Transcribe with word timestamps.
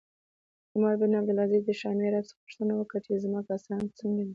عمر 0.75 0.93
بن 1.01 1.11
عبدالعزیز 1.19 1.63
د 1.65 1.71
شامي 1.81 2.03
عرب 2.09 2.23
څخه 2.29 2.41
پوښتنه 2.45 2.73
وکړه 2.75 2.99
چې 3.05 3.21
زما 3.23 3.39
کسان 3.49 3.81
څنګه 3.99 4.21
دي 4.25 4.29